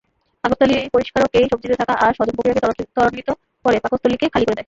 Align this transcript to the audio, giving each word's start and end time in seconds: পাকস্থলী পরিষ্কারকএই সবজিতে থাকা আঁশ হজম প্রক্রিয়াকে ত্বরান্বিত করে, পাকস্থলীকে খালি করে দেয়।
পাকস্থলী 0.43 0.75
পরিষ্কারকএই 0.95 1.45
সবজিতে 1.51 1.75
থাকা 1.81 1.93
আঁশ 2.05 2.15
হজম 2.19 2.35
প্রক্রিয়াকে 2.37 2.83
ত্বরান্বিত 2.87 3.29
করে, 3.65 3.77
পাকস্থলীকে 3.85 4.27
খালি 4.33 4.45
করে 4.45 4.49
দেয়। 4.49 4.59